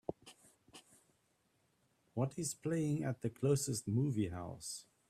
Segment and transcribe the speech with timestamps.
[2.15, 4.85] What is playing at the closest movie house